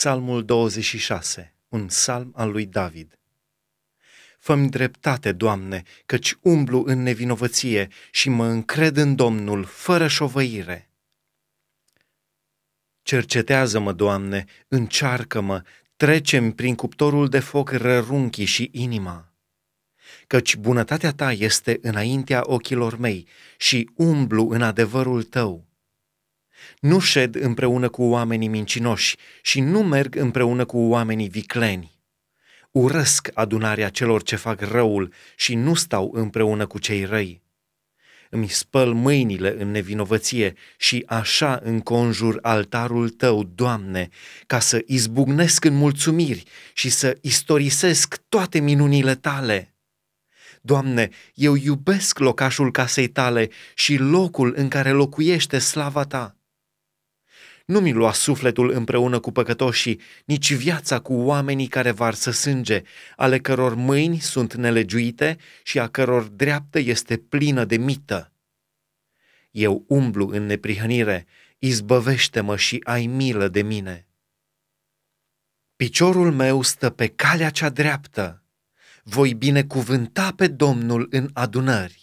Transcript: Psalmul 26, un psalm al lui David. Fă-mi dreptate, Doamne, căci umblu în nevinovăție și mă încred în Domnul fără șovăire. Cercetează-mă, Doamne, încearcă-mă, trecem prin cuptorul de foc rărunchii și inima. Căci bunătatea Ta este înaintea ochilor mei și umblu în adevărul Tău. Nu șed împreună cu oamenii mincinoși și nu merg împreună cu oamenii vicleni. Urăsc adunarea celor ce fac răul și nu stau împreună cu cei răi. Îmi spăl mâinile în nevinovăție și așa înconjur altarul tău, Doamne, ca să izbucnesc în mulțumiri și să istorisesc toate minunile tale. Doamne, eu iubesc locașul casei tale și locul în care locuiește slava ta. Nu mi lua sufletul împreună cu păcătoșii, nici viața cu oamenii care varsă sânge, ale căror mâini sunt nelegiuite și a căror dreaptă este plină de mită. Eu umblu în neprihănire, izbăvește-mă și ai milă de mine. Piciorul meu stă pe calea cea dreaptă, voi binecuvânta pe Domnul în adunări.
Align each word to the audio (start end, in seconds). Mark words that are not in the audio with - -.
Psalmul 0.00 0.44
26, 0.44 1.54
un 1.68 1.86
psalm 1.86 2.32
al 2.36 2.50
lui 2.50 2.66
David. 2.66 3.18
Fă-mi 4.38 4.68
dreptate, 4.68 5.32
Doamne, 5.32 5.82
căci 6.06 6.34
umblu 6.40 6.82
în 6.86 7.02
nevinovăție 7.02 7.88
și 8.10 8.28
mă 8.28 8.46
încred 8.46 8.96
în 8.96 9.14
Domnul 9.14 9.64
fără 9.64 10.06
șovăire. 10.06 10.90
Cercetează-mă, 13.02 13.92
Doamne, 13.92 14.44
încearcă-mă, 14.68 15.62
trecem 15.96 16.52
prin 16.52 16.74
cuptorul 16.74 17.28
de 17.28 17.40
foc 17.40 17.70
rărunchii 17.70 18.44
și 18.44 18.68
inima. 18.72 19.32
Căci 20.26 20.56
bunătatea 20.56 21.12
Ta 21.12 21.32
este 21.32 21.78
înaintea 21.82 22.40
ochilor 22.44 22.96
mei 22.96 23.26
și 23.58 23.90
umblu 23.94 24.48
în 24.48 24.62
adevărul 24.62 25.22
Tău. 25.22 25.69
Nu 26.80 26.98
șed 26.98 27.34
împreună 27.34 27.88
cu 27.88 28.02
oamenii 28.02 28.48
mincinoși 28.48 29.16
și 29.42 29.60
nu 29.60 29.82
merg 29.82 30.16
împreună 30.16 30.64
cu 30.64 30.78
oamenii 30.78 31.28
vicleni. 31.28 31.98
Urăsc 32.70 33.30
adunarea 33.34 33.88
celor 33.88 34.22
ce 34.22 34.36
fac 34.36 34.60
răul 34.60 35.12
și 35.36 35.54
nu 35.54 35.74
stau 35.74 36.10
împreună 36.14 36.66
cu 36.66 36.78
cei 36.78 37.04
răi. 37.04 37.42
Îmi 38.30 38.48
spăl 38.48 38.92
mâinile 38.92 39.62
în 39.62 39.70
nevinovăție 39.70 40.54
și 40.76 41.02
așa 41.06 41.60
înconjur 41.62 42.38
altarul 42.42 43.08
tău, 43.08 43.44
Doamne, 43.44 44.08
ca 44.46 44.58
să 44.58 44.82
izbucnesc 44.86 45.64
în 45.64 45.74
mulțumiri 45.74 46.44
și 46.72 46.88
să 46.88 47.18
istorisesc 47.20 48.20
toate 48.28 48.58
minunile 48.58 49.14
tale. 49.14 49.74
Doamne, 50.62 51.08
eu 51.34 51.54
iubesc 51.54 52.18
locașul 52.18 52.70
casei 52.70 53.08
tale 53.08 53.48
și 53.74 53.96
locul 53.96 54.52
în 54.56 54.68
care 54.68 54.90
locuiește 54.90 55.58
slava 55.58 56.04
ta. 56.04 56.39
Nu 57.70 57.80
mi 57.80 57.92
lua 57.92 58.12
sufletul 58.12 58.70
împreună 58.70 59.20
cu 59.20 59.32
păcătoșii, 59.32 60.00
nici 60.24 60.52
viața 60.52 60.98
cu 60.98 61.14
oamenii 61.14 61.66
care 61.66 61.90
varsă 61.90 62.30
sânge, 62.30 62.82
ale 63.16 63.38
căror 63.38 63.74
mâini 63.74 64.18
sunt 64.18 64.54
nelegiuite 64.54 65.36
și 65.62 65.78
a 65.78 65.88
căror 65.88 66.22
dreaptă 66.22 66.78
este 66.78 67.16
plină 67.16 67.64
de 67.64 67.76
mită. 67.76 68.32
Eu 69.50 69.84
umblu 69.88 70.28
în 70.28 70.46
neprihănire, 70.46 71.26
izbăvește-mă 71.58 72.56
și 72.56 72.80
ai 72.84 73.06
milă 73.06 73.48
de 73.48 73.62
mine. 73.62 74.08
Piciorul 75.76 76.32
meu 76.32 76.62
stă 76.62 76.90
pe 76.90 77.06
calea 77.06 77.50
cea 77.50 77.68
dreaptă, 77.68 78.42
voi 79.02 79.34
binecuvânta 79.34 80.32
pe 80.36 80.46
Domnul 80.46 81.06
în 81.10 81.30
adunări. 81.32 81.99